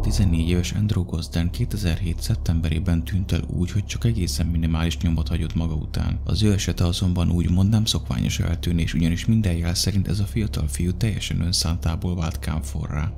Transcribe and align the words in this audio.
A 0.00 0.02
14 0.02 0.48
éves 0.48 0.72
Andrew 0.72 1.04
Gosden 1.04 1.50
2007. 1.50 2.20
szeptemberében 2.20 3.04
tűnt 3.04 3.32
el 3.32 3.42
úgy, 3.46 3.70
hogy 3.70 3.84
csak 3.84 4.04
egészen 4.04 4.46
minimális 4.46 4.98
nyomot 4.98 5.28
hagyott 5.28 5.54
maga 5.54 5.74
után. 5.74 6.20
Az 6.24 6.42
ő 6.42 6.52
esete 6.52 6.86
azonban 6.86 7.30
úgymond 7.30 7.70
nem 7.70 7.84
szokványos 7.84 8.38
eltűnés, 8.38 8.94
ugyanis 8.94 9.26
minden 9.26 9.56
jel 9.56 9.74
szerint 9.74 10.08
ez 10.08 10.20
a 10.20 10.24
fiatal 10.24 10.68
fiú 10.68 10.92
teljesen 10.92 11.40
önszántából 11.40 12.16
vált 12.16 12.38
kámforrá. 12.38 13.12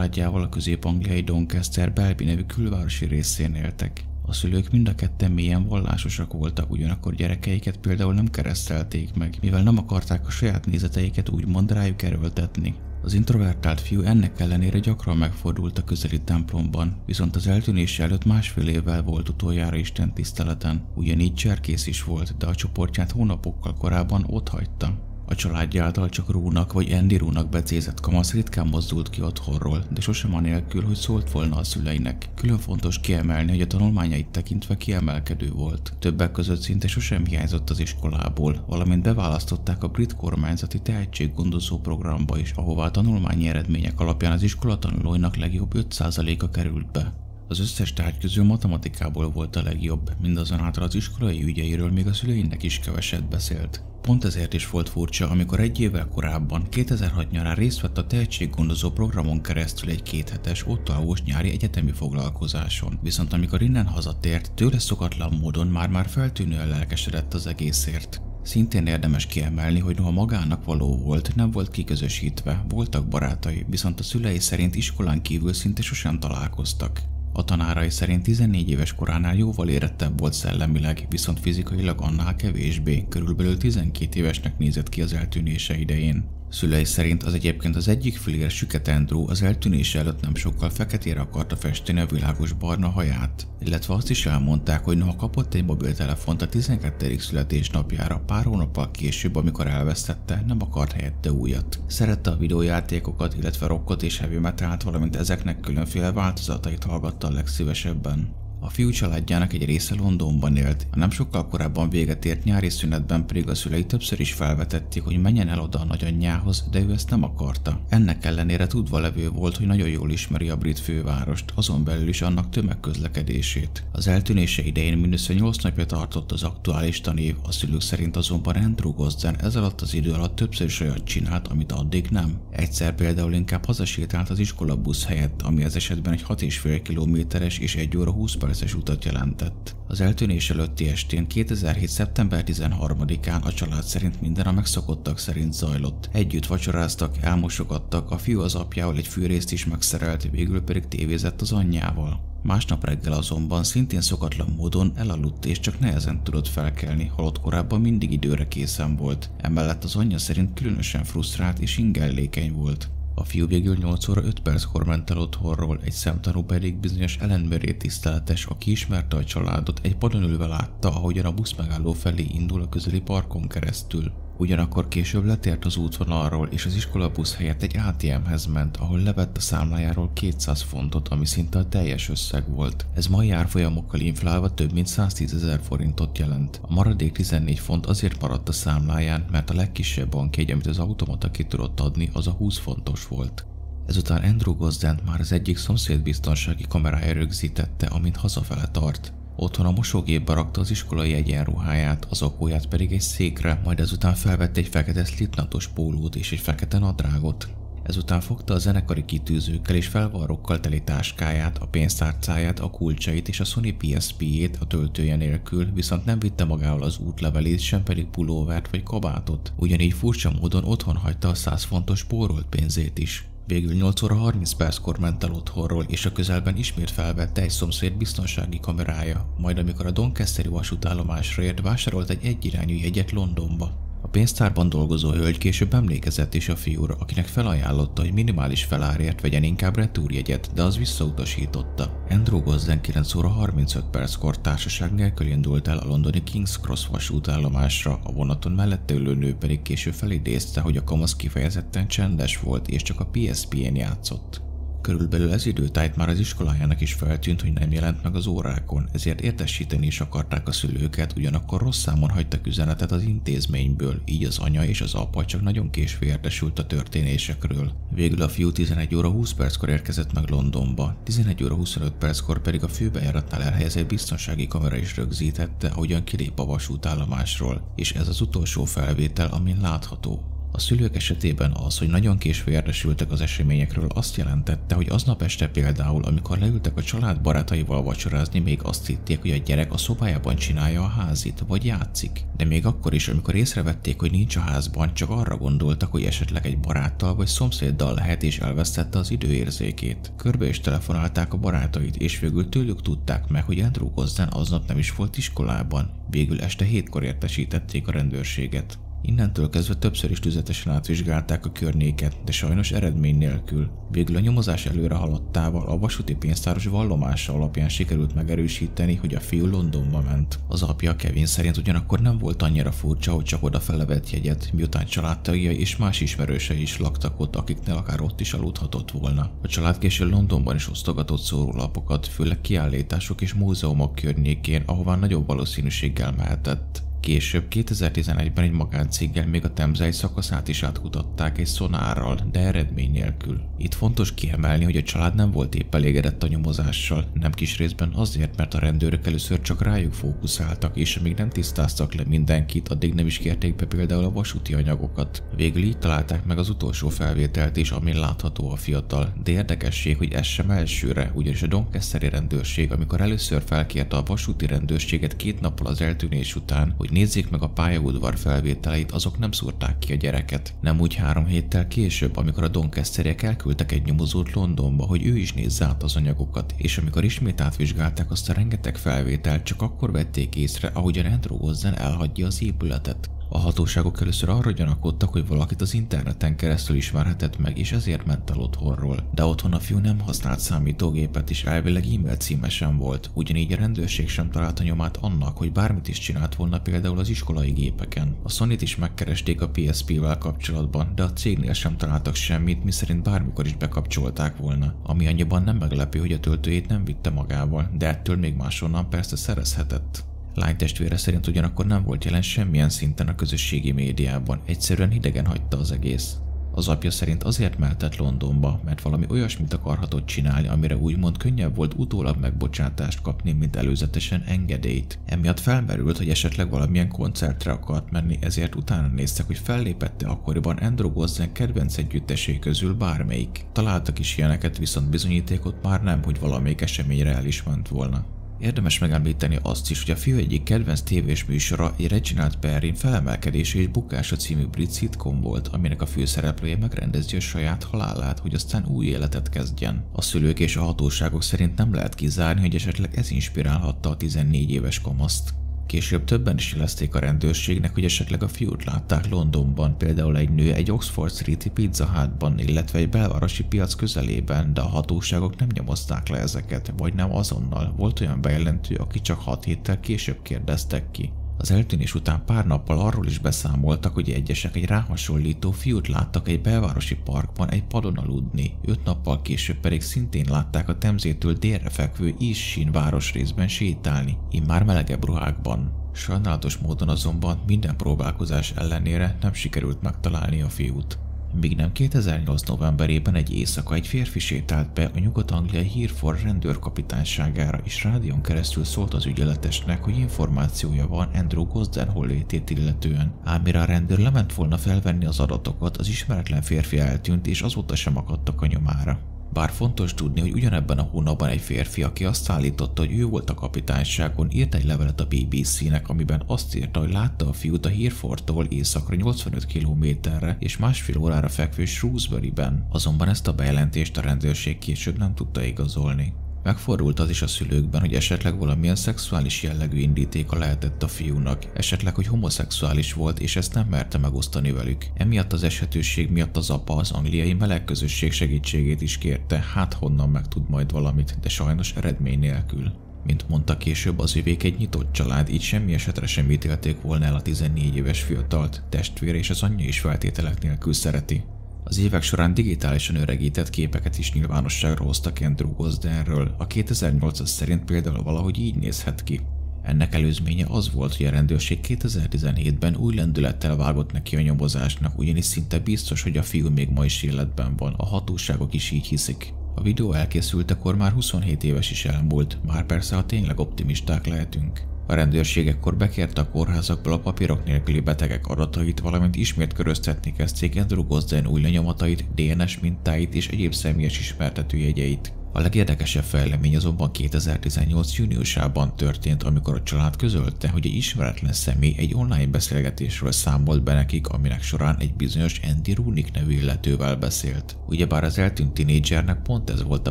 Családjával 0.00 0.42
a 0.42 0.48
közép-angliai 0.48 1.20
Doncaster 1.20 1.92
Belby 1.92 2.24
nevű 2.24 2.42
külvárosi 2.42 3.06
részén 3.06 3.54
éltek. 3.54 4.04
A 4.22 4.32
szülők 4.32 4.70
mind 4.70 4.88
a 4.88 4.94
ketten 4.94 5.30
mélyen 5.30 5.66
vallásosak 5.66 6.32
voltak, 6.32 6.70
ugyanakkor 6.70 7.14
gyerekeiket 7.14 7.76
például 7.76 8.14
nem 8.14 8.30
keresztelték 8.30 9.14
meg, 9.14 9.36
mivel 9.40 9.62
nem 9.62 9.78
akarták 9.78 10.26
a 10.26 10.30
saját 10.30 10.66
nézeteiket 10.66 11.28
úgymond 11.28 11.72
rájuk 11.72 12.02
erőltetni. 12.02 12.74
Az 13.02 13.14
introvertált 13.14 13.80
fiú 13.80 14.02
ennek 14.02 14.40
ellenére 14.40 14.78
gyakran 14.78 15.16
megfordult 15.16 15.78
a 15.78 15.84
közeli 15.84 16.20
templomban, 16.20 17.02
viszont 17.06 17.36
az 17.36 17.46
eltűnése 17.46 18.02
előtt 18.02 18.24
másfél 18.24 18.68
évvel 18.68 19.02
volt 19.02 19.28
utoljára 19.28 19.76
Isten 19.76 20.14
tiszteleten. 20.14 20.84
Ugyanígy 20.94 21.34
cserkész 21.34 21.86
is 21.86 22.02
volt, 22.02 22.36
de 22.36 22.46
a 22.46 22.54
csoportját 22.54 23.10
hónapokkal 23.10 23.74
korábban 23.74 24.24
ott 24.28 24.48
hagyta. 24.48 25.09
A 25.30 25.34
családja 25.34 25.84
által 25.84 26.08
csak 26.08 26.30
Rúnak 26.30 26.72
vagy 26.72 26.92
Andy 26.92 27.16
Rúnak 27.16 27.48
becézett 27.48 28.00
kamasz 28.00 28.32
ritkán 28.32 28.66
mozdult 28.66 29.10
ki 29.10 29.22
otthonról, 29.22 29.84
de 29.90 30.00
sosem 30.00 30.34
anélkül, 30.34 30.84
hogy 30.84 30.94
szólt 30.94 31.30
volna 31.30 31.56
a 31.56 31.64
szüleinek. 31.64 32.28
Külön 32.34 32.58
fontos 32.58 33.00
kiemelni, 33.00 33.50
hogy 33.50 33.60
a 33.60 33.66
tanulmányait 33.66 34.28
tekintve 34.28 34.76
kiemelkedő 34.76 35.50
volt. 35.50 35.92
Többek 35.98 36.32
között 36.32 36.60
szinte 36.60 36.88
sosem 36.88 37.24
hiányzott 37.24 37.70
az 37.70 37.80
iskolából, 37.80 38.64
valamint 38.66 39.02
beválasztották 39.02 39.82
a 39.82 39.88
brit 39.88 40.16
kormányzati 40.16 40.80
tehetséggondozó 40.80 41.78
programba 41.78 42.38
is, 42.38 42.52
ahová 42.54 42.84
a 42.84 42.90
tanulmányi 42.90 43.48
eredmények 43.48 44.00
alapján 44.00 44.32
az 44.32 44.42
iskola 44.42 44.78
tanulóinak 44.78 45.36
legjobb 45.36 45.72
5%-a 45.74 46.50
került 46.50 46.90
be. 46.90 47.29
Az 47.50 47.60
összes 47.60 47.92
tárgy 47.92 48.18
közül 48.18 48.44
matematikából 48.44 49.30
volt 49.30 49.56
a 49.56 49.62
legjobb, 49.62 50.10
mindazonáltal 50.22 50.82
az 50.82 50.94
iskolai 50.94 51.42
ügyeiről 51.42 51.90
még 51.90 52.06
a 52.06 52.12
szüleinek 52.12 52.62
is 52.62 52.78
keveset 52.78 53.28
beszélt. 53.28 53.82
Pont 54.00 54.24
ezért 54.24 54.54
is 54.54 54.70
volt 54.70 54.88
furcsa, 54.88 55.30
amikor 55.30 55.60
egy 55.60 55.80
évvel 55.80 56.08
korábban, 56.08 56.68
2006 56.68 57.30
nyarán 57.30 57.54
részt 57.54 57.80
vett 57.80 57.98
a 57.98 58.06
tehetséggondozó 58.06 58.90
programon 58.90 59.42
keresztül 59.42 59.90
egy 59.90 60.02
kéthetes, 60.02 60.66
ott 60.66 60.88
alvós 60.88 61.22
nyári 61.22 61.50
egyetemi 61.50 61.92
foglalkozáson. 61.92 62.98
Viszont 63.02 63.32
amikor 63.32 63.62
innen 63.62 63.86
hazatért, 63.86 64.52
tőle 64.52 64.78
szokatlan 64.78 65.38
módon 65.40 65.66
már-már 65.66 66.08
feltűnően 66.08 66.68
lelkesedett 66.68 67.34
az 67.34 67.46
egészért. 67.46 68.22
Szintén 68.42 68.86
érdemes 68.86 69.26
kiemelni, 69.26 69.78
hogy 69.78 69.96
noha 69.96 70.10
magának 70.10 70.64
való 70.64 70.96
volt, 70.96 71.34
nem 71.34 71.50
volt 71.50 71.70
kiközösítve, 71.70 72.64
voltak 72.68 73.08
barátai, 73.08 73.66
viszont 73.68 74.00
a 74.00 74.02
szülei 74.02 74.38
szerint 74.38 74.74
iskolán 74.74 75.22
kívül 75.22 75.52
szinte 75.52 75.82
sosem 75.82 76.18
találkoztak. 76.18 77.00
A 77.32 77.44
tanárai 77.44 77.90
szerint 77.90 78.22
14 78.22 78.70
éves 78.70 78.94
koránál 78.94 79.34
jóval 79.34 79.68
érettebb 79.68 80.18
volt 80.18 80.32
szellemileg, 80.32 81.06
viszont 81.10 81.40
fizikailag 81.40 82.00
annál 82.00 82.36
kevésbé, 82.36 83.04
körülbelül 83.08 83.56
12 83.56 84.18
évesnek 84.18 84.58
nézett 84.58 84.88
ki 84.88 85.02
az 85.02 85.12
eltűnése 85.12 85.78
idején. 85.78 86.39
Szülei 86.50 86.84
szerint 86.84 87.22
az 87.22 87.34
egyébként 87.34 87.76
az 87.76 87.88
egyik 87.88 88.18
filér 88.18 88.50
Süket 88.50 88.88
Andrew 88.88 89.28
az 89.28 89.42
eltűnése 89.42 89.98
előtt 89.98 90.20
nem 90.20 90.34
sokkal 90.34 90.70
feketére 90.70 91.20
akarta 91.20 91.56
festeni 91.56 92.00
a 92.00 92.06
világos 92.06 92.52
barna 92.52 92.88
haját, 92.88 93.46
illetve 93.60 93.94
azt 93.94 94.10
is 94.10 94.26
elmondták, 94.26 94.84
hogy 94.84 94.96
noha 94.96 95.16
kapott 95.16 95.54
egy 95.54 95.64
mobiltelefont 95.64 96.42
a 96.42 96.48
12. 96.48 97.18
születésnapjára 97.18 98.22
pár 98.26 98.44
hónappal 98.44 98.90
később, 98.90 99.36
amikor 99.36 99.66
elvesztette, 99.66 100.44
nem 100.46 100.56
akart 100.60 100.92
helyette 100.92 101.32
újat. 101.32 101.80
Szerette 101.86 102.30
a 102.30 102.36
videójátékokat, 102.36 103.34
illetve 103.34 103.66
rockot 103.66 104.02
és 104.02 104.18
heavy 104.18 104.38
metalt, 104.38 104.82
valamint 104.82 105.16
ezeknek 105.16 105.60
különféle 105.60 106.12
változatait 106.12 106.84
hallgatta 106.84 107.26
a 107.26 107.32
legszívesebben. 107.32 108.39
A 108.62 108.68
fiú 108.68 108.90
családjának 108.90 109.52
egy 109.52 109.64
része 109.64 109.94
Londonban 109.94 110.56
élt, 110.56 110.86
a 110.90 110.96
nem 110.98 111.10
sokkal 111.10 111.46
korábban 111.46 111.90
véget 111.90 112.24
ért 112.24 112.44
nyári 112.44 112.68
szünetben 112.68 113.26
pedig 113.26 113.48
a 113.48 113.54
szülei 113.54 113.86
többször 113.86 114.20
is 114.20 114.32
felvetették, 114.32 115.02
hogy 115.02 115.20
menjen 115.20 115.48
el 115.48 115.60
oda 115.60 115.78
a 115.78 115.84
nagyanyjához, 115.84 116.64
de 116.70 116.80
ő 116.80 116.92
ezt 116.92 117.10
nem 117.10 117.22
akarta. 117.22 117.80
Ennek 117.88 118.24
ellenére 118.24 118.66
tudva 118.66 118.98
levő 118.98 119.28
volt, 119.28 119.56
hogy 119.56 119.66
nagyon 119.66 119.88
jól 119.88 120.10
ismeri 120.10 120.48
a 120.48 120.56
brit 120.56 120.78
fővárost, 120.78 121.52
azon 121.54 121.84
belül 121.84 122.08
is 122.08 122.22
annak 122.22 122.50
tömegközlekedését. 122.50 123.84
Az 123.92 124.08
eltűnése 124.08 124.62
idején 124.62 124.98
mindössze 124.98 125.34
8 125.34 125.62
napja 125.62 125.86
tartott 125.86 126.32
az 126.32 126.42
aktuális 126.42 127.00
tanév, 127.00 127.36
a 127.42 127.52
szülők 127.52 127.80
szerint 127.80 128.16
azonban 128.16 128.56
Andrew 128.56 128.92
Gosden 128.92 129.40
ez 129.40 129.56
alatt 129.56 129.80
az 129.80 129.94
idő 129.94 130.12
alatt 130.12 130.36
többször 130.36 130.66
is 130.66 130.80
olyat 130.80 131.04
csinált, 131.04 131.48
amit 131.48 131.72
addig 131.72 132.06
nem. 132.10 132.38
Egyszer 132.50 132.94
például 132.94 133.32
inkább 133.32 133.64
hazasétált 133.64 134.30
az 134.30 134.38
iskolabusz 134.38 135.04
helyett, 135.04 135.42
ami 135.42 135.62
ez 135.62 135.76
esetben 135.76 136.12
egy 136.12 136.24
6,5 136.28 136.80
kilométeres 136.82 137.58
és 137.58 137.76
1 137.76 137.96
óra 137.96 138.10
20 138.10 138.34
perc 138.34 138.48
perces 138.50 138.74
utat 138.74 139.04
jelentett. 139.04 139.76
Az 139.86 140.00
eltűnés 140.00 140.50
előtti 140.50 140.88
estén 140.88 141.26
2007. 141.26 141.88
szeptember 141.88 142.44
13-án 142.46 143.42
a 143.42 143.52
család 143.52 143.82
szerint 143.82 144.20
minden 144.20 144.46
a 144.46 144.52
megszokottak 144.52 145.18
szerint 145.18 145.52
zajlott. 145.52 146.08
Együtt 146.12 146.46
vacsoráztak, 146.46 147.16
elmosogattak, 147.20 148.10
a 148.10 148.18
fiú 148.18 148.40
az 148.40 148.54
apjával 148.54 148.96
egy 148.96 149.06
fűrészt 149.06 149.52
is 149.52 149.66
megszerelt, 149.66 150.30
végül 150.30 150.62
pedig 150.62 150.88
tévézett 150.88 151.40
az 151.40 151.52
anyjával. 151.52 152.20
Másnap 152.42 152.84
reggel 152.84 153.12
azonban 153.12 153.64
szintén 153.64 154.00
szokatlan 154.00 154.54
módon 154.56 154.92
elaludt 154.94 155.46
és 155.46 155.60
csak 155.60 155.80
nehezen 155.80 156.24
tudott 156.24 156.48
felkelni, 156.48 157.10
holott 157.16 157.40
korábban 157.40 157.80
mindig 157.80 158.12
időre 158.12 158.48
készen 158.48 158.96
volt. 158.96 159.30
Emellett 159.40 159.84
az 159.84 159.96
anyja 159.96 160.18
szerint 160.18 160.54
különösen 160.54 161.04
frusztrált 161.04 161.58
és 161.58 161.78
ingellékeny 161.78 162.52
volt. 162.52 162.90
A 163.20 163.24
fiú 163.24 163.46
végül 163.46 163.76
8 163.76 164.08
óra 164.08 164.24
5 164.24 164.40
perckor 164.40 164.84
ment 164.84 165.10
el 165.10 165.18
otthonról, 165.18 165.80
egy 165.84 165.92
szemtanú 165.92 166.42
pedig 166.42 166.76
bizonyos 166.76 167.16
Ellen 167.16 167.40
Murray 167.40 167.76
tiszteletes, 167.76 168.44
aki 168.44 168.70
ismerte 168.70 169.16
a 169.16 169.24
családot, 169.24 169.80
egy 169.82 169.96
padon 169.96 170.22
ülve 170.22 170.46
látta, 170.46 170.88
ahogyan 170.88 171.24
a 171.24 171.32
busz 171.32 171.54
megálló 171.54 171.92
felé 171.92 172.26
indul 172.32 172.62
a 172.62 172.68
közeli 172.68 173.00
parkon 173.00 173.48
keresztül. 173.48 174.12
Ugyanakkor 174.40 174.88
később 174.88 175.24
letért 175.24 175.64
az 175.64 175.76
útvonalról, 175.76 176.48
és 176.50 176.64
az 176.64 176.74
iskolabusz 176.74 177.34
helyett 177.34 177.62
egy 177.62 177.76
ATM-hez 177.76 178.46
ment, 178.46 178.76
ahol 178.76 178.98
levett 179.00 179.36
a 179.36 179.40
számlájáról 179.40 180.10
200 180.12 180.62
fontot, 180.62 181.08
ami 181.08 181.26
szinte 181.26 181.58
a 181.58 181.68
teljes 181.68 182.08
összeg 182.08 182.48
volt. 182.48 182.86
Ez 182.94 183.06
mai 183.06 183.30
árfolyamokkal 183.30 184.00
inflálva 184.00 184.54
több 184.54 184.72
mint 184.72 184.86
110 184.86 185.34
ezer 185.34 185.60
forintot 185.62 186.18
jelent. 186.18 186.60
A 186.62 186.72
maradék 186.72 187.12
14 187.12 187.58
font 187.58 187.86
azért 187.86 188.20
maradt 188.20 188.48
a 188.48 188.52
számláján, 188.52 189.24
mert 189.30 189.50
a 189.50 189.54
legkisebb 189.54 190.10
bankjegy, 190.10 190.50
amit 190.50 190.66
az 190.66 190.78
automata 190.78 191.30
ki 191.30 191.44
tudott 191.44 191.80
adni, 191.80 192.10
az 192.12 192.26
a 192.26 192.30
20 192.30 192.58
fontos 192.58 193.08
volt. 193.08 193.46
Ezután 193.86 194.22
Andrew 194.22 194.54
Gosden 194.54 195.00
már 195.06 195.20
az 195.20 195.32
egyik 195.32 195.58
szomszéd 195.58 196.02
biztonsági 196.02 196.64
kamerája 196.68 197.12
rögzítette, 197.12 197.86
amint 197.86 198.16
hazafele 198.16 198.66
tart. 198.66 199.12
Otthon 199.42 199.66
a 199.66 199.70
mosógépbe 199.70 200.34
rakta 200.34 200.60
az 200.60 200.70
iskolai 200.70 201.12
egyenruháját, 201.12 202.06
az 202.10 202.22
okóját 202.22 202.66
pedig 202.66 202.92
egy 202.92 203.00
székre, 203.00 203.60
majd 203.64 203.80
ezután 203.80 204.14
felvette 204.14 204.60
egy 204.60 204.68
fekete 204.68 205.04
slipnatos 205.04 205.68
pólót 205.68 206.16
és 206.16 206.32
egy 206.32 206.38
fekete 206.38 206.78
nadrágot. 206.78 207.48
Ezután 207.82 208.20
fogta 208.20 208.54
a 208.54 208.58
zenekari 208.58 209.04
kitűzőkkel 209.04 209.76
és 209.76 209.86
felvarrokkal 209.86 210.60
teli 210.60 210.82
táskáját, 210.82 211.58
a 211.58 211.66
pénztárcáját, 211.66 212.58
a 212.60 212.70
kulcsait 212.70 213.28
és 213.28 213.40
a 213.40 213.44
Sony 213.44 213.76
PSP-jét 213.76 214.56
a 214.60 214.66
töltője 214.66 215.16
nélkül, 215.16 215.72
viszont 215.72 216.04
nem 216.04 216.18
vitte 216.18 216.44
magával 216.44 216.82
az 216.82 216.98
útlevelét, 216.98 217.60
sem 217.60 217.82
pedig 217.82 218.06
pulóvert 218.06 218.70
vagy 218.70 218.82
kabátot. 218.82 219.52
Ugyanígy 219.56 219.92
furcsa 219.92 220.32
módon 220.40 220.64
otthon 220.64 220.96
hagyta 220.96 221.28
a 221.28 221.34
100 221.34 221.64
fontos 221.64 221.98
spórolt 221.98 222.46
pénzét 222.50 222.98
is. 222.98 223.24
Végül 223.50 223.74
8 223.74 224.02
óra 224.02 224.14
30 224.14 224.52
perckor 224.52 224.98
ment 224.98 225.24
el 225.24 225.32
otthonról, 225.32 225.84
és 225.88 226.06
a 226.06 226.12
közelben 226.12 226.56
ismét 226.56 226.90
felvette 226.90 227.42
egy 227.42 227.50
szomszéd 227.50 227.92
biztonsági 227.92 228.60
kamerája, 228.60 229.34
majd 229.38 229.58
amikor 229.58 229.86
a 229.86 229.90
Doncasteri 229.90 230.48
vasútállomásra 230.48 231.42
ért, 231.42 231.60
vásárolt 231.60 232.10
egy 232.10 232.24
egyirányú 232.24 232.74
jegyet 232.74 233.10
Londonba. 233.10 233.89
A 234.02 234.08
pénztárban 234.08 234.68
dolgozó 234.68 235.10
hölgy 235.10 235.38
később 235.38 235.74
emlékezett 235.74 236.34
is 236.34 236.48
a 236.48 236.56
fiúra, 236.56 236.96
akinek 236.98 237.26
felajánlotta, 237.26 238.02
hogy 238.02 238.12
minimális 238.12 238.64
felárért 238.64 239.20
vegyen 239.20 239.42
inkább 239.42 239.76
retúrjegyet, 239.76 240.50
de 240.54 240.62
az 240.62 240.78
visszautasította. 240.78 242.04
Andrew 242.10 242.40
Gosden 242.40 242.80
9 242.80 243.14
óra 243.14 243.28
35 243.28 243.84
perckor 243.90 244.40
társaság 244.40 244.94
nélkül 244.94 245.26
indult 245.26 245.68
el 245.68 245.78
a 245.78 245.86
londoni 245.86 246.22
King's 246.32 246.60
Cross 246.60 246.86
vasútállomásra, 246.86 248.00
a 248.02 248.12
vonaton 248.12 248.52
mellette 248.52 248.94
ülő 248.94 249.14
nő 249.14 249.34
pedig 249.34 249.62
később 249.62 249.94
felidézte, 249.94 250.60
hogy 250.60 250.76
a 250.76 250.84
kamasz 250.84 251.16
kifejezetten 251.16 251.88
csendes 251.88 252.40
volt 252.40 252.68
és 252.68 252.82
csak 252.82 253.00
a 253.00 253.08
PSP-n 253.12 253.74
játszott. 253.74 254.48
Körülbelül 254.80 255.32
ez 255.32 255.46
időtájt 255.46 255.96
már 255.96 256.08
az 256.08 256.18
iskolájának 256.18 256.80
is 256.80 256.92
feltűnt, 256.92 257.40
hogy 257.40 257.52
nem 257.52 257.72
jelent 257.72 258.02
meg 258.02 258.14
az 258.14 258.26
órákon, 258.26 258.88
ezért 258.92 259.20
értesíteni 259.20 259.86
is 259.86 260.00
akarták 260.00 260.48
a 260.48 260.52
szülőket, 260.52 261.16
ugyanakkor 261.16 261.60
rossz 261.60 261.78
számon 261.78 262.10
hagytak 262.10 262.46
üzenetet 262.46 262.92
az 262.92 263.02
intézményből, 263.02 264.00
így 264.04 264.24
az 264.24 264.38
anya 264.38 264.64
és 264.64 264.80
az 264.80 264.94
apa 264.94 265.24
csak 265.24 265.42
nagyon 265.42 265.70
késve 265.70 266.06
értesült 266.06 266.58
a 266.58 266.66
történésekről. 266.66 267.72
Végül 267.94 268.22
a 268.22 268.28
fiú 268.28 268.52
11 268.52 268.94
óra 268.94 269.08
20 269.08 269.32
perckor 269.32 269.68
érkezett 269.68 270.12
meg 270.12 270.28
Londonba, 270.28 270.96
11 271.04 271.44
óra 271.44 271.54
25 271.54 271.92
perckor 271.92 272.40
pedig 272.40 272.62
a 272.62 272.68
főbejáratnál 272.68 273.42
elhelyezett 273.42 273.86
biztonsági 273.86 274.46
kamera 274.46 274.76
is 274.76 274.96
rögzítette, 274.96 275.68
ahogyan 275.68 276.04
kilép 276.04 276.38
a 276.38 276.44
vasútállomásról, 276.44 277.72
és 277.76 277.92
ez 277.92 278.08
az 278.08 278.20
utolsó 278.20 278.64
felvétel, 278.64 279.28
amin 279.28 279.60
látható. 279.60 280.29
A 280.52 280.58
szülők 280.58 280.96
esetében 280.96 281.52
az, 281.52 281.78
hogy 281.78 281.88
nagyon 281.88 282.18
késve 282.18 282.50
értesültek 282.50 283.10
az 283.10 283.20
eseményekről, 283.20 283.86
azt 283.94 284.16
jelentette, 284.16 284.74
hogy 284.74 284.88
aznap 284.88 285.22
este 285.22 285.48
például, 285.48 286.04
amikor 286.04 286.38
leültek 286.38 286.76
a 286.76 286.82
család 286.82 287.20
barátaival 287.20 287.82
vacsorázni, 287.82 288.38
még 288.38 288.60
azt 288.62 288.86
hitték, 288.86 289.20
hogy 289.20 289.30
a 289.30 289.36
gyerek 289.36 289.72
a 289.72 289.76
szobájában 289.76 290.36
csinálja 290.36 290.82
a 290.82 290.88
házit, 290.88 291.44
vagy 291.46 291.64
játszik. 291.64 292.24
De 292.36 292.44
még 292.44 292.66
akkor 292.66 292.94
is, 292.94 293.08
amikor 293.08 293.34
észrevették, 293.34 294.00
hogy 294.00 294.10
nincs 294.10 294.36
a 294.36 294.40
házban, 294.40 294.94
csak 294.94 295.10
arra 295.10 295.36
gondoltak, 295.36 295.90
hogy 295.90 296.04
esetleg 296.04 296.46
egy 296.46 296.58
baráttal 296.58 297.14
vagy 297.14 297.26
szomszéddal 297.26 297.94
lehet 297.94 298.22
és 298.22 298.38
elvesztette 298.38 298.98
az 298.98 299.10
időérzékét. 299.10 300.12
Körbe 300.16 300.48
is 300.48 300.60
telefonálták 300.60 301.32
a 301.32 301.38
barátait, 301.38 301.96
és 301.96 302.18
végül 302.18 302.48
tőlük 302.48 302.82
tudták 302.82 303.28
meg, 303.28 303.44
hogy 303.44 303.58
Andrew 303.60 303.90
Gozden 303.90 304.28
aznap 304.28 304.68
nem 304.68 304.78
is 304.78 304.94
volt 304.94 305.16
iskolában. 305.16 305.90
Végül 306.10 306.40
este 306.40 306.64
hétkor 306.64 307.02
értesítették 307.02 307.88
a 307.88 307.92
rendőrséget. 307.92 308.78
Innentől 309.02 309.48
kezdve 309.48 309.74
többször 309.74 310.10
is 310.10 310.18
tüzetesen 310.18 310.72
átvizsgálták 310.72 311.46
a 311.46 311.52
környéket, 311.52 312.16
de 312.24 312.32
sajnos 312.32 312.72
eredmény 312.72 313.18
nélkül. 313.18 313.70
Végül 313.90 314.16
a 314.16 314.20
nyomozás 314.20 314.66
előre 314.66 314.94
haladtával 314.94 315.66
a 315.66 315.78
vasúti 315.78 316.14
pénztáros 316.14 316.66
vallomása 316.66 317.34
alapján 317.34 317.68
sikerült 317.68 318.14
megerősíteni, 318.14 318.94
hogy 318.94 319.14
a 319.14 319.20
fiú 319.20 319.46
Londonba 319.46 320.00
ment. 320.00 320.38
Az 320.48 320.62
apja 320.62 320.96
Kevin 320.96 321.26
szerint 321.26 321.56
ugyanakkor 321.56 322.00
nem 322.00 322.18
volt 322.18 322.42
annyira 322.42 322.72
furcsa, 322.72 323.12
hogy 323.12 323.24
csak 323.24 323.42
oda 323.42 323.60
felevett 323.60 324.10
jegyet, 324.10 324.50
miután 324.52 324.84
családtagjai 324.84 325.58
és 325.58 325.76
más 325.76 326.00
ismerősei 326.00 326.60
is 326.60 326.78
laktak 326.78 327.20
ott, 327.20 327.36
akiknél 327.36 327.74
akár 327.74 328.00
ott 328.00 328.20
is 328.20 328.32
aludhatott 328.32 328.90
volna. 328.90 329.30
A 329.42 329.46
család 329.46 329.78
később 329.78 330.10
Londonban 330.10 330.54
is 330.54 330.70
osztogatott 330.70 331.20
szórólapokat, 331.20 332.06
főleg 332.06 332.40
kiállítások 332.40 333.20
és 333.20 333.34
múzeumok 333.34 333.94
környékén, 333.94 334.62
ahová 334.66 334.96
nagyobb 334.96 335.26
valószínűséggel 335.26 336.12
mehetett. 336.16 336.88
Később 337.00 337.44
2011-ben 337.50 338.44
egy 338.44 338.50
magáncéggel 338.50 339.26
még 339.26 339.44
a 339.44 339.52
Temzei 339.52 339.92
szakaszát 339.92 340.48
is 340.48 340.62
átkutatták 340.62 341.38
egy 341.38 341.46
szonárral, 341.46 342.28
de 342.32 342.40
eredmény 342.40 342.90
nélkül. 342.90 343.40
Itt 343.58 343.74
fontos 343.74 344.14
kiemelni, 344.14 344.64
hogy 344.64 344.76
a 344.76 344.82
család 344.82 345.14
nem 345.14 345.30
volt 345.30 345.54
épp 345.54 345.74
elégedett 345.74 346.22
a 346.22 346.28
nyomozással, 346.28 347.10
nem 347.14 347.32
kis 347.32 347.58
részben 347.58 347.92
azért, 347.94 348.36
mert 348.36 348.54
a 348.54 348.58
rendőrök 348.58 349.06
először 349.06 349.40
csak 349.40 349.62
rájuk 349.62 349.92
fókuszáltak, 349.92 350.76
és 350.76 350.96
amíg 350.96 351.16
nem 351.16 351.28
tisztáztak 351.28 351.94
le 351.94 352.02
mindenkit, 352.06 352.68
addig 352.68 352.94
nem 352.94 353.06
is 353.06 353.18
kérték 353.18 353.54
be 353.54 353.66
például 353.66 354.04
a 354.04 354.12
vasúti 354.12 354.54
anyagokat. 354.54 355.22
Végül 355.36 355.62
így 355.62 355.78
találták 355.78 356.24
meg 356.24 356.38
az 356.38 356.48
utolsó 356.48 356.88
felvételt 356.88 357.56
is, 357.56 357.70
amin 357.70 357.98
látható 357.98 358.50
a 358.50 358.56
fiatal, 358.56 359.12
de 359.24 359.30
érdekesség, 359.30 359.96
hogy 359.96 360.12
ez 360.12 360.26
sem 360.26 360.50
elsőre, 360.50 361.10
ugyanis 361.14 361.42
a 361.42 361.46
Donkeszeri 361.46 362.08
rendőrség, 362.08 362.72
amikor 362.72 363.00
először 363.00 363.42
felkérte 363.46 363.96
a 363.96 364.02
vasúti 364.02 364.46
rendőrséget 364.46 365.16
két 365.16 365.40
nappal 365.40 365.66
az 365.66 365.80
eltűnés 365.80 366.36
után, 366.36 366.74
hogy 366.76 366.89
hogy 366.90 366.98
nézzék 366.98 367.30
meg 367.30 367.42
a 367.42 367.48
pályaudvar 367.48 368.18
felvételeit, 368.18 368.92
azok 368.92 369.18
nem 369.18 369.32
szúrták 369.32 369.78
ki 369.78 369.92
a 369.92 369.96
gyereket. 369.96 370.54
Nem 370.60 370.80
úgy 370.80 370.94
három 370.94 371.26
héttel 371.26 371.68
később, 371.68 372.16
amikor 372.16 372.42
a 372.42 372.48
Doncasteriek 372.48 373.22
elküldtek 373.22 373.72
egy 373.72 373.82
nyomozót 373.82 374.32
Londonba, 374.32 374.84
hogy 374.84 375.06
ő 375.06 375.16
is 375.16 375.32
nézze 375.32 375.64
át 375.64 375.82
az 375.82 375.96
anyagokat, 375.96 376.54
és 376.56 376.78
amikor 376.78 377.04
ismét 377.04 377.40
átvizsgálták 377.40 378.10
azt 378.10 378.28
a 378.28 378.32
rengeteg 378.32 378.76
felvételt, 378.76 379.42
csak 379.42 379.62
akkor 379.62 379.92
vették 379.92 380.36
észre, 380.36 380.68
a 380.68 380.80
Andrew 380.80 381.36
Gozden 381.36 381.78
elhagyja 381.78 382.26
az 382.26 382.42
épületet. 382.42 383.10
A 383.32 383.38
hatóságok 383.38 384.00
először 384.00 384.28
arra 384.28 384.50
gyanakodtak, 384.50 385.12
hogy 385.12 385.26
valakit 385.26 385.60
az 385.60 385.74
interneten 385.74 386.36
keresztül 386.36 386.76
ismerhetett 386.76 387.38
meg, 387.38 387.58
és 387.58 387.72
ezért 387.72 388.06
ment 388.06 388.30
el 388.30 388.38
otthonról. 388.38 389.08
De 389.14 389.24
otthon 389.24 389.52
a 389.52 389.58
fiú 389.58 389.78
nem 389.78 390.00
használt 390.00 390.40
számítógépet, 390.40 391.30
és 391.30 391.44
elvileg 391.44 391.84
e-mail 391.84 392.16
címe 392.16 392.48
sem 392.48 392.76
volt. 392.76 393.10
Ugyanígy 393.14 393.52
a 393.52 393.56
rendőrség 393.56 394.08
sem 394.08 394.30
találta 394.30 394.62
nyomát 394.62 394.96
annak, 394.96 395.36
hogy 395.36 395.52
bármit 395.52 395.88
is 395.88 395.98
csinált 395.98 396.34
volna 396.34 396.60
például 396.60 396.98
az 396.98 397.08
iskolai 397.08 397.50
gépeken. 397.50 398.16
A 398.22 398.28
sony 398.28 398.56
is 398.58 398.76
megkeresték 398.76 399.40
a 399.40 399.48
PSP-vel 399.48 400.18
kapcsolatban, 400.18 400.92
de 400.94 401.02
a 401.02 401.12
cégnél 401.12 401.52
sem 401.52 401.76
találtak 401.76 402.14
semmit, 402.14 402.64
miszerint 402.64 403.02
bármikor 403.02 403.46
is 403.46 403.56
bekapcsolták 403.56 404.36
volna. 404.36 404.74
Ami 404.82 405.06
annyiban 405.06 405.42
nem 405.42 405.56
meglepő, 405.56 405.98
hogy 405.98 406.12
a 406.12 406.20
töltőjét 406.20 406.68
nem 406.68 406.84
vitte 406.84 407.10
magával, 407.10 407.70
de 407.78 407.88
ettől 407.88 408.16
még 408.16 408.34
máshonnan 408.34 408.88
persze 408.88 409.16
szerezhetett. 409.16 410.08
Lánytestvére 410.34 410.96
szerint 410.96 411.26
ugyanakkor 411.26 411.66
nem 411.66 411.84
volt 411.84 412.04
jelen 412.04 412.22
semmilyen 412.22 412.68
szinten 412.68 413.08
a 413.08 413.14
közösségi 413.14 413.72
médiában, 413.72 414.40
egyszerűen 414.46 414.90
hidegen 414.90 415.26
hagyta 415.26 415.58
az 415.58 415.72
egész. 415.72 416.16
Az 416.52 416.68
apja 416.68 416.90
szerint 416.90 417.22
azért 417.22 417.58
mehetett 417.58 417.96
Londonba, 417.96 418.60
mert 418.64 418.82
valami 418.82 419.06
olyasmit 419.08 419.52
akarhatott 419.52 420.06
csinálni, 420.06 420.48
amire 420.48 420.76
úgymond 420.76 421.16
könnyebb 421.16 421.56
volt 421.56 421.74
utólag 421.76 422.16
megbocsátást 422.20 423.02
kapni, 423.02 423.32
mint 423.32 423.56
előzetesen 423.56 424.22
engedélyt. 424.26 424.98
Emiatt 425.06 425.40
felmerült, 425.40 425.96
hogy 425.96 426.08
esetleg 426.08 426.50
valamilyen 426.50 426.88
koncertre 426.88 427.52
akart 427.52 427.90
menni, 427.90 428.18
ezért 428.20 428.54
utána 428.54 428.86
néztek, 428.86 429.26
hogy 429.26 429.38
fellépette 429.38 430.06
akkoriban 430.06 430.56
Andrew 430.56 430.92
Gosden 430.92 431.32
kedvenc 431.32 431.76
együttesé 431.76 432.38
közül 432.38 432.74
bármelyik. 432.74 433.46
Találtak 433.52 433.98
is 433.98 434.16
ilyeneket, 434.16 434.58
viszont 434.58 434.90
bizonyítékot 434.90 435.62
már 435.62 435.82
nem, 435.82 436.02
hogy 436.02 436.20
valamelyik 436.20 436.60
eseményre 436.60 437.14
el 437.14 437.24
is 437.24 437.42
ment 437.42 437.68
volna. 437.68 438.19
Érdemes 438.40 438.78
megemlíteni 438.78 439.38
azt 439.42 439.70
is, 439.70 439.82
hogy 439.82 439.90
a 439.90 439.96
fiú 439.96 440.16
egyik 440.16 440.42
kedvenc 440.42 440.80
tévés 440.80 441.24
műsora 441.24 441.74
egy 441.76 441.88
Reginald 441.88 442.36
Perrin 442.36 442.74
felemelkedése 442.74 443.58
és 443.58 443.66
bukása 443.66 444.16
című 444.16 444.46
brit 444.46 444.74
sitcom 444.74 445.20
volt, 445.20 445.48
aminek 445.48 445.82
a 445.82 445.86
főszereplője 445.86 446.56
megrendezi 446.56 447.16
a 447.16 447.20
saját 447.20 447.62
halálát, 447.62 448.18
hogy 448.18 448.34
aztán 448.34 448.66
új 448.66 448.86
életet 448.86 449.28
kezdjen. 449.28 449.84
A 449.92 450.02
szülők 450.02 450.38
és 450.38 450.56
a 450.56 450.62
hatóságok 450.62 451.22
szerint 451.22 451.56
nem 451.56 451.74
lehet 451.74 451.94
kizárni, 451.94 452.40
hogy 452.40 452.54
esetleg 452.54 452.96
ez 452.96 453.10
inspirálhatta 453.10 453.88
a 453.88 453.96
14 453.96 454.50
éves 454.50 454.80
kamaszt. 454.80 455.34
Később 455.70 456.04
többen 456.04 456.36
is 456.36 456.52
jelezték 456.52 456.94
a 456.94 456.98
rendőrségnek, 456.98 457.74
hogy 457.74 457.84
esetleg 457.84 458.22
a 458.22 458.28
fiút 458.28 458.64
látták 458.64 459.08
Londonban, 459.08 459.78
például 459.78 460.16
egy 460.16 460.30
nő 460.30 460.52
egy 460.52 460.70
Oxford 460.70 461.12
Street-i 461.12 461.50
Pizza 461.50 462.10
illetve 462.36 462.78
egy 462.78 462.88
belvárosi 462.88 463.44
piac 463.44 463.74
közelében, 463.74 464.54
de 464.54 464.60
a 464.60 464.68
hatóságok 464.68 465.36
nem 465.36 465.48
nyomozták 465.52 466.08
le 466.08 466.18
ezeket, 466.18 466.72
vagy 466.76 466.94
nem 466.94 467.14
azonnal. 467.14 467.74
Volt 467.76 468.00
olyan 468.00 468.20
bejelentő, 468.20 468.74
aki 468.74 469.00
csak 469.00 469.20
hat 469.20 469.44
héttel 469.44 469.80
később 469.80 470.22
kérdeztek 470.22 470.90
ki. 470.90 471.12
Az 471.40 471.50
eltűnés 471.50 471.94
után 471.94 472.24
pár 472.24 472.46
nappal 472.46 472.78
arról 472.78 473.06
is 473.06 473.18
beszámoltak, 473.18 473.94
hogy 473.94 474.10
egyesek 474.10 474.56
egy 474.56 474.64
ráhasonlító 474.64 475.50
fiút 475.50 475.88
láttak 475.88 476.28
egy 476.28 476.40
belvárosi 476.40 476.94
parkban 476.94 477.50
egy 477.50 477.64
padon 477.64 477.96
aludni, 477.96 478.54
öt 478.64 478.84
nappal 478.84 479.22
később 479.22 479.56
pedig 479.56 479.82
szintén 479.82 480.26
látták 480.28 480.68
a 480.68 480.78
Temzétől 480.78 481.32
délre 481.32 481.68
fekvő 481.68 482.14
Issin 482.18 482.72
városrészben 482.72 483.48
sétálni, 483.48 484.16
immár 484.30 484.62
melegebb 484.62 485.04
ruhákban. 485.04 485.72
Sajnálatos 485.92 486.56
módon 486.56 486.88
azonban 486.88 487.42
minden 487.46 487.76
próbálkozás 487.76 488.50
ellenére 488.50 489.16
nem 489.20 489.32
sikerült 489.32 489.82
megtalálni 489.82 490.42
a 490.42 490.48
fiút. 490.48 490.98
Míg 491.32 491.56
nem 491.56 491.72
2008. 491.72 492.42
novemberében 492.42 493.14
egy 493.14 493.34
éjszaka 493.34 493.74
egy 493.74 493.86
férfi 493.86 494.18
sétált 494.18 494.72
be 494.72 494.90
a 494.94 494.98
nyugat-angliai 494.98 495.64
hírfor 495.64 496.18
rendőrkapitányságára, 496.22 497.60
és 497.64 497.84
rádión 497.84 498.22
keresztül 498.22 498.64
szólt 498.64 498.94
az 498.94 499.06
ügyeletesnek, 499.06 499.84
hogy 499.84 499.98
információja 499.98 500.86
van 500.86 501.08
Andrew 501.14 501.44
Gosden 501.44 501.88
hollétét 501.88 502.50
illetően. 502.50 503.12
Ám 503.24 503.42
mire 503.42 503.60
a 503.60 503.64
rendőr 503.64 503.98
lement 503.98 504.34
volna 504.34 504.56
felvenni 504.56 505.04
az 505.04 505.20
adatokat, 505.20 505.76
az 505.76 505.88
ismeretlen 505.88 506.42
férfi 506.42 506.78
eltűnt, 506.78 507.26
és 507.26 507.42
azóta 507.42 507.74
sem 507.74 507.96
akadtak 507.96 508.42
a 508.42 508.46
nyomára. 508.46 509.09
Bár 509.32 509.50
fontos 509.50 509.94
tudni, 509.94 510.20
hogy 510.20 510.32
ugyanebben 510.32 510.78
a 510.78 510.82
hónapban 510.82 511.28
egy 511.28 511.40
férfi, 511.40 511.82
aki 511.82 512.04
azt 512.04 512.30
állította, 512.30 512.82
hogy 512.82 512.98
ő 512.98 513.04
volt 513.04 513.30
a 513.30 513.34
kapitányságon, 513.34 514.30
írt 514.30 514.54
egy 514.54 514.64
levelet 514.64 515.00
a 515.00 515.06
BBC-nek, 515.06 515.88
amiben 515.88 516.22
azt 516.26 516.54
írta, 516.54 516.80
hogy 516.80 516.92
látta 516.92 517.28
a 517.28 517.32
fiút 517.32 517.66
a 517.66 517.68
Hírfortól 517.68 518.44
északra 518.44 518.94
85 518.94 519.46
kilométerre 519.46 520.36
és 520.40 520.56
másfél 520.56 520.98
órára 520.98 521.28
fekvő 521.28 521.64
Shrewsbury-ben. 521.64 522.66
Azonban 522.70 523.08
ezt 523.08 523.28
a 523.28 523.32
bejelentést 523.32 523.96
a 523.96 524.00
rendőrség 524.00 524.58
később 524.58 524.98
nem 524.98 525.14
tudta 525.14 525.42
igazolni. 525.42 526.12
Megfordult 526.42 526.98
az 526.98 527.10
is 527.10 527.22
a 527.22 527.26
szülőkben, 527.26 527.80
hogy 527.80 527.94
esetleg 527.94 528.38
valamilyen 528.38 528.76
szexuális 528.76 529.42
jellegű 529.42 529.78
indítéka 529.78 530.38
lehetett 530.38 530.82
a 530.82 530.88
fiúnak, 530.88 531.42
esetleg, 531.54 531.94
hogy 531.94 532.06
homoszexuális 532.06 532.92
volt, 532.92 533.18
és 533.18 533.36
ezt 533.36 533.54
nem 533.54 533.66
merte 533.70 533.98
megosztani 533.98 534.52
velük. 534.52 534.86
Emiatt 534.94 535.32
az 535.32 535.42
esetőség 535.42 536.10
miatt 536.10 536.36
az 536.36 536.50
apa 536.50 536.76
az 536.76 536.90
angliai 536.90 537.32
meleg 537.32 537.64
közösség 537.64 538.12
segítségét 538.12 538.80
is 538.80 538.98
kérte, 538.98 539.44
hát 539.54 539.74
honnan 539.74 540.08
meg 540.08 540.28
tud 540.28 540.48
majd 540.48 540.72
valamit, 540.72 541.16
de 541.20 541.28
sajnos 541.28 541.72
eredmény 541.74 542.18
nélkül. 542.18 542.72
Mint 543.04 543.28
mondta 543.28 543.56
később, 543.56 543.98
az 543.98 544.16
övék 544.16 544.42
egy 544.42 544.58
nyitott 544.58 544.92
család, 544.92 545.28
így 545.28 545.42
semmi 545.42 545.74
esetre 545.74 546.06
sem 546.06 546.30
ítélték 546.30 546.80
volna 546.80 547.04
el 547.04 547.14
a 547.14 547.22
14 547.22 547.76
éves 547.76 548.02
fiatalt, 548.02 548.62
testvére 548.68 549.18
és 549.18 549.30
az 549.30 549.42
anyja 549.42 549.66
is 549.66 549.80
feltételek 549.80 550.42
nélkül 550.42 550.72
szereti. 550.72 551.24
Az 551.64 551.78
évek 551.78 552.02
során 552.02 552.34
digitálisan 552.34 552.96
öregített 552.96 553.50
képeket 553.50 553.98
is 553.98 554.12
nyilvánosságra 554.12 554.84
hoztak 554.84 555.18
Andrew 555.22 555.52
Gosdenről, 555.52 556.34
a 556.38 556.46
2008-as 556.46 557.26
szerint 557.26 557.64
például 557.64 558.02
valahogy 558.02 558.38
így 558.38 558.54
nézhet 558.54 559.02
ki. 559.02 559.20
Ennek 559.62 559.94
előzménye 559.94 560.46
az 560.48 560.72
volt, 560.72 560.96
hogy 560.96 561.06
a 561.06 561.10
rendőrség 561.10 561.58
2017-ben 561.62 562.76
új 562.76 562.94
lendülettel 562.94 563.56
vágott 563.56 563.92
neki 563.92 564.16
a 564.16 564.20
nyomozásnak, 564.20 564.98
ugyanis 564.98 565.24
szinte 565.24 565.58
biztos, 565.58 566.02
hogy 566.02 566.16
a 566.16 566.22
fiú 566.22 566.50
még 566.50 566.68
ma 566.70 566.84
is 566.84 567.02
életben 567.02 567.56
van, 567.56 567.74
a 567.76 567.86
hatóságok 567.86 568.54
is 568.54 568.70
így 568.70 568.86
hiszik. 568.86 569.32
A 569.54 569.62
videó 569.62 569.92
elkészültekor 569.92 570.76
már 570.76 570.92
27 570.92 571.44
éves 571.44 571.70
is 571.70 571.84
elmúlt, 571.84 572.38
már 572.46 572.66
persze 572.66 572.94
ha 572.94 573.06
tényleg 573.06 573.38
optimisták 573.38 574.06
lehetünk. 574.06 574.62
A 574.90 574.94
rendőrség 574.94 575.48
ekkor 575.48 575.76
bekérte 575.76 576.20
a 576.20 576.28
kórházakból 576.28 576.92
a 576.92 576.98
papírok 576.98 577.44
nélküli 577.44 577.80
betegek 577.80 578.26
adatait, 578.26 578.80
valamint 578.80 579.16
ismét 579.16 579.52
köröztetni 579.52 580.12
kezdték 580.12 580.56
Andrew 580.60 580.86
Gosden 580.86 581.26
új 581.26 581.40
lenyomatait, 581.40 582.04
DNS 582.14 582.58
mintáit 582.60 583.14
és 583.14 583.28
egyéb 583.28 583.52
személyes 583.52 583.98
ismertetőjegyeit. 583.98 585.12
A 585.32 585.40
legérdekesebb 585.40 586.02
fejlemény 586.02 586.56
azonban 586.56 586.92
2018. 586.92 587.96
júniusában 587.96 588.76
történt, 588.76 589.22
amikor 589.22 589.54
a 589.54 589.62
család 589.62 589.96
közölte, 589.96 590.48
hogy 590.48 590.66
egy 590.66 590.74
ismeretlen 590.74 591.32
személy 591.32 591.74
egy 591.78 591.94
online 591.94 592.26
beszélgetésről 592.26 593.12
számolt 593.12 593.62
be 593.62 593.74
nekik, 593.74 594.08
aminek 594.08 594.42
során 594.42 594.76
egy 594.78 594.94
bizonyos 594.94 595.40
Andy 595.54 595.74
Runick 595.74 596.12
nevű 596.14 596.32
illetővel 596.32 596.96
beszélt. 596.96 597.56
Ugyebár 597.66 598.04
az 598.04 598.18
eltűnt 598.18 598.52
tinédzsernek 598.52 599.22
pont 599.22 599.50
ez 599.50 599.62
volt 599.62 599.86
a 599.86 599.90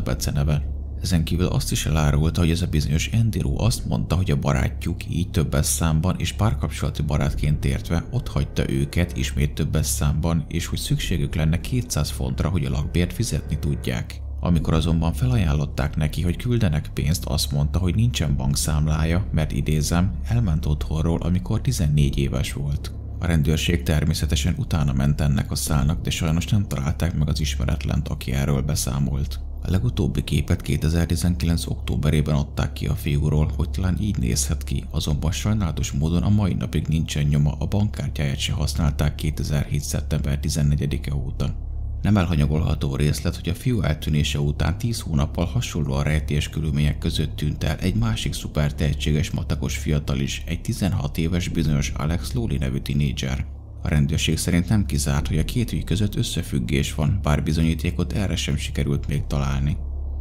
beceneve. 0.00 0.78
Ezen 1.02 1.24
kívül 1.24 1.46
azt 1.46 1.72
is 1.72 1.86
elárulta, 1.86 2.40
hogy 2.40 2.50
ez 2.50 2.62
a 2.62 2.66
bizonyos 2.66 3.08
Endiru 3.08 3.60
azt 3.60 3.86
mondta, 3.86 4.16
hogy 4.16 4.30
a 4.30 4.36
barátjuk 4.36 5.10
így 5.10 5.30
többes 5.30 5.66
számban 5.66 6.14
és 6.18 6.32
párkapcsolati 6.32 7.02
barátként 7.02 7.64
értve 7.64 8.04
ott 8.10 8.28
hagyta 8.28 8.70
őket 8.70 9.16
ismét 9.16 9.54
többes 9.54 9.86
számban, 9.86 10.44
és 10.48 10.66
hogy 10.66 10.78
szükségük 10.78 11.34
lenne 11.34 11.60
200 11.60 12.10
fontra, 12.10 12.48
hogy 12.48 12.64
a 12.64 12.70
lakbért 12.70 13.12
fizetni 13.12 13.58
tudják. 13.58 14.20
Amikor 14.40 14.74
azonban 14.74 15.12
felajánlották 15.12 15.96
neki, 15.96 16.22
hogy 16.22 16.36
küldenek 16.36 16.90
pénzt, 16.94 17.24
azt 17.24 17.52
mondta, 17.52 17.78
hogy 17.78 17.94
nincsen 17.94 18.36
bankszámlája, 18.36 19.26
mert 19.32 19.52
idézem, 19.52 20.14
elment 20.24 20.66
otthonról, 20.66 21.20
amikor 21.20 21.60
14 21.60 22.18
éves 22.18 22.52
volt. 22.52 22.92
A 23.18 23.26
rendőrség 23.26 23.82
természetesen 23.82 24.54
utána 24.58 24.92
ment 24.92 25.20
ennek 25.20 25.50
a 25.50 25.54
szálnak, 25.54 26.00
de 26.00 26.10
sajnos 26.10 26.46
nem 26.46 26.66
találták 26.66 27.14
meg 27.14 27.28
az 27.28 27.40
ismeretlent, 27.40 28.08
aki 28.08 28.32
erről 28.32 28.62
beszámolt. 28.62 29.40
A 29.62 29.70
legutóbbi 29.70 30.24
képet 30.24 30.60
2019. 30.60 31.66
októberében 31.66 32.34
adták 32.34 32.72
ki 32.72 32.86
a 32.86 32.94
fiúról, 32.94 33.52
hogy 33.56 33.70
talán 33.70 33.96
így 34.00 34.18
nézhet 34.18 34.64
ki, 34.64 34.84
azonban 34.90 35.32
sajnálatos 35.32 35.90
módon 35.92 36.22
a 36.22 36.28
mai 36.28 36.54
napig 36.54 36.86
nincsen 36.86 37.24
nyoma, 37.24 37.56
a 37.58 37.66
bankkártyáját 37.66 38.38
se 38.38 38.52
használták 38.52 39.14
2007. 39.14 39.80
szeptember 39.80 40.38
14-e 40.42 41.14
óta. 41.14 41.54
Nem 42.02 42.16
elhanyagolható 42.16 42.96
részlet, 42.96 43.36
hogy 43.36 43.48
a 43.48 43.54
fiú 43.54 43.80
eltűnése 43.80 44.40
után 44.40 44.78
10 44.78 45.00
hónappal 45.00 45.44
hasonlóan 45.44 46.02
rejtés 46.02 46.48
körülmények 46.48 46.98
között 46.98 47.36
tűnt 47.36 47.64
el 47.64 47.76
egy 47.76 47.94
másik 47.94 48.32
szuper 48.32 48.74
tehetséges 48.74 49.30
matakos 49.30 49.76
fiatal 49.76 50.18
is, 50.18 50.42
egy 50.46 50.60
16 50.60 51.18
éves 51.18 51.48
bizonyos 51.48 51.92
Alex 51.96 52.32
Lowley 52.32 52.58
nevű 52.58 52.78
tinédzser. 52.78 53.59
A 53.82 53.88
rendőrség 53.88 54.38
szerint 54.38 54.68
nem 54.68 54.86
kizárt, 54.86 55.28
hogy 55.28 55.38
a 55.38 55.44
két 55.44 55.72
ügy 55.72 55.84
között 55.84 56.16
összefüggés 56.16 56.94
van, 56.94 57.20
bár 57.22 57.42
bizonyítékot 57.42 58.12
erre 58.12 58.36
sem 58.36 58.56
sikerült 58.56 59.06
még 59.06 59.26
találni. 59.26 59.76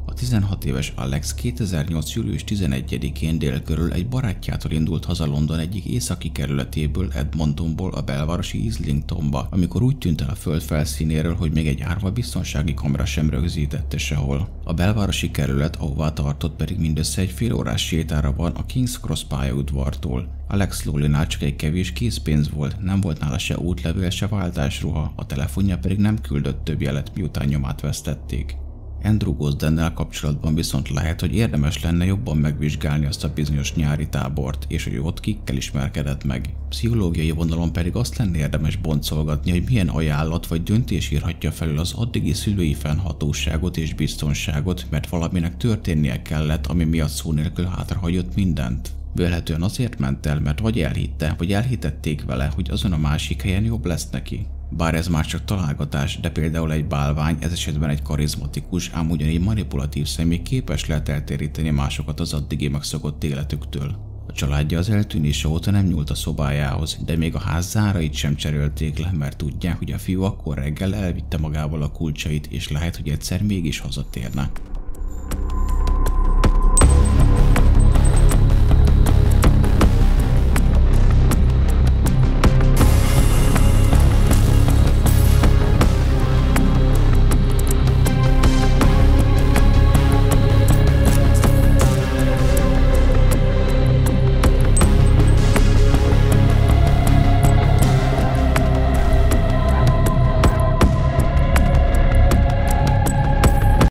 A 0.10 0.14
16 0.14 0.66
éves 0.66 0.94
Alex 0.96 1.34
2008. 1.34 2.14
július 2.14 2.44
11-én 2.48 3.40
dél 3.40 3.62
körül 3.62 3.94
egy 3.94 4.08
barátjától 4.08 4.72
indult 4.72 5.06
haza 5.06 5.26
London 5.26 5.60
egyik 5.60 5.86
északi 5.86 6.32
kerületéből, 6.32 7.12
Edmontonból 7.14 7.92
a 7.94 8.02
belvárosi 8.02 8.66
Islingtonba, 8.66 9.48
amikor 9.52 9.82
úgy 9.82 9.98
tűnt 9.98 10.22
el 10.22 10.30
a 10.30 10.36
föld 10.36 10.62
felszínéről, 10.62 11.36
hogy 11.36 11.52
még 11.52 11.68
egy 11.68 11.82
árva 11.82 12.12
biztonsági 12.12 12.74
kamera 12.74 13.06
sem 13.06 13.30
rögzítette 13.30 13.98
sehol. 13.98 14.50
A 14.64 14.74
belvárosi 14.74 15.32
kerület, 15.32 15.76
ahová 15.76 16.14
tartott 16.14 16.56
pedig 16.56 16.80
mindössze 16.80 17.22
egy 17.22 17.32
fél 17.32 17.54
órás 17.54 17.86
sétára 17.86 18.34
van 18.34 18.52
a 18.52 18.66
King's 18.66 19.00
Cross 19.02 19.24
pályaudvartól. 19.24 20.28
Alex 20.48 20.84
Lowley 20.84 21.26
csak 21.28 21.42
egy 21.42 21.56
kevés 21.56 21.92
készpénz 21.92 22.50
volt, 22.50 22.84
nem 22.84 23.02
volt 23.02 23.20
nála 23.20 23.38
se 23.38 23.58
útlevél, 23.58 24.10
se 24.10 24.28
váltásruha, 24.28 25.14
a 25.16 25.26
telefonja 25.26 25.78
pedig 25.78 25.98
nem 25.98 26.22
küldött 26.22 26.64
több 26.64 26.82
jelet, 26.82 27.12
miután 27.16 27.48
nyomát 27.48 27.82
vesztették. 27.82 28.58
Andrew 29.04 29.36
Gosdennel 29.36 29.94
kapcsolatban 29.94 30.56
viszont 30.56 30.90
lehet, 30.90 31.20
hogy 31.20 31.36
érdemes 31.36 31.84
lenne 31.84 32.06
jobban 32.06 32.38
megvizsgálni 32.38 33.06
azt 33.06 33.24
a 33.24 33.34
bizonyos 33.34 33.74
nyári 33.74 34.08
tábort, 34.10 34.66
és 34.68 34.84
hogy 34.84 34.98
ott 34.98 35.20
kikkel 35.20 35.56
ismerkedett 35.56 36.24
meg. 36.24 36.54
Pszichológiai 36.70 37.32
vonalon 37.32 37.74
pedig 37.74 37.96
azt 37.96 38.18
lenne 38.18 38.38
érdemes 38.38 38.76
boncolgatni, 38.76 39.52
hogy 39.52 39.64
milyen 39.68 39.88
ajánlat 39.88 40.48
vagy 40.48 40.64
döntés 40.64 41.12
írhatja 41.12 41.52
felül 41.52 41.80
az 41.80 41.94
addigi 41.94 42.34
szülői 42.34 42.74
fennhatóságot 42.74 43.78
és 43.78 43.94
biztonságot, 43.94 44.86
mert 44.90 45.10
valaminek 45.10 45.58
történnie 45.58 46.22
kellett, 46.22 46.68
ami 46.68 46.84
miatt 46.84 47.10
szó 47.10 47.32
nélkül 47.32 47.66
hátrahagyott 47.66 48.36
mindent. 48.36 48.90
Vélhetően 49.14 49.62
azért 49.62 50.00
ment 50.00 50.26
el, 50.26 50.40
mert 50.40 50.60
vagy 50.60 50.80
elhitte, 50.80 51.36
vagy 51.38 51.54
elhitették 51.54 52.26
vele, 52.26 52.52
hogy 52.56 52.70
azon 52.70 52.94
a 52.94 52.98
másik 52.98 53.42
helyen 53.42 53.64
jobb 53.64 53.86
lesz 53.86 54.10
neki. 54.10 54.48
Bár 54.70 54.96
ez 54.96 55.08
már 55.08 55.26
csak 55.26 55.46
találgatás, 55.46 56.20
de 56.20 56.30
például 56.30 56.72
egy 56.72 56.86
bálvány, 56.86 57.38
ez 57.40 57.52
esetben 57.52 57.90
egy 57.90 58.02
karizmatikus, 58.02 58.90
ám 58.94 59.10
ugyanígy 59.10 59.42
manipulatív 59.42 60.08
személy 60.08 60.42
képes 60.42 60.86
lehet 60.86 61.10
eltéríteni 61.10 61.70
másokat 61.70 62.20
az 62.20 62.34
addigi 62.34 62.68
megszokott 62.68 63.24
életüktől. 63.24 63.96
A 64.28 64.32
családja 64.32 64.78
az 64.78 64.90
eltűnése 64.90 65.48
óta 65.48 65.72
nem 65.72 65.86
nyúlt 65.86 66.10
a 66.10 66.16
szobájához, 66.16 67.00
de 67.06 67.18
még 67.18 67.36
a 67.36 67.40
ház 67.40 67.70
zárait 67.70 68.14
sem 68.14 68.36
cserélték 68.36 68.98
le, 68.98 69.12
mert 69.12 69.38
tudják, 69.38 69.78
hogy 69.78 69.92
a 69.92 69.98
fiú 69.98 70.24
akkor 70.24 70.58
reggel 70.58 70.96
elvitte 70.96 71.38
magával 71.38 71.82
a 71.82 71.92
kulcsait, 71.92 72.48
és 72.48 72.70
lehet, 72.70 72.96
hogy 72.96 73.10
egyszer 73.10 73.44
mégis 73.44 73.80
hazatérne. 73.80 74.52